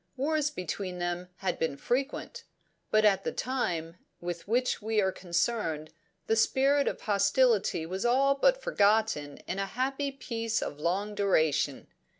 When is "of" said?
6.87-7.01, 10.59-10.79